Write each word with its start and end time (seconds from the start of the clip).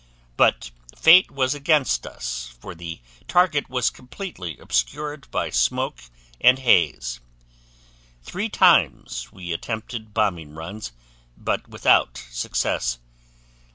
But 0.35 0.71
fate 0.97 1.29
was 1.29 1.53
against 1.53 2.07
us, 2.07 2.55
for 2.59 2.73
the 2.73 3.01
target 3.27 3.69
was 3.69 3.91
completely 3.91 4.57
obscured 4.57 5.29
by 5.29 5.51
smoke 5.51 6.01
and 6.43 6.57
haze. 6.57 7.19
Three 8.23 8.49
times 8.49 9.31
we 9.31 9.53
attempted 9.53 10.11
bombing 10.11 10.55
runs, 10.55 10.91
but 11.37 11.67
without 11.69 12.17
success. 12.31 12.97